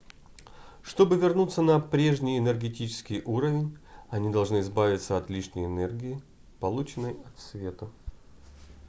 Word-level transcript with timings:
чтобы 0.81 1.15
вернуться 1.15 1.61
на 1.61 1.79
прежний 1.79 2.39
энергетический 2.39 3.21
уровень 3.23 3.77
они 4.09 4.31
должны 4.31 4.61
избавиться 4.61 5.15
от 5.15 5.29
лишней 5.29 5.65
энергии 5.67 6.19
полученной 6.59 7.11
от 7.11 7.39
света 7.39 7.87